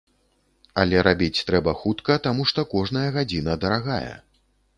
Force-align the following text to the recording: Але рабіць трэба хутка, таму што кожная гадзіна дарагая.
Але 0.83 1.03
рабіць 1.07 1.43
трэба 1.49 1.73
хутка, 1.81 2.17
таму 2.29 2.47
што 2.53 2.67
кожная 2.73 3.05
гадзіна 3.19 3.61
дарагая. 3.67 4.13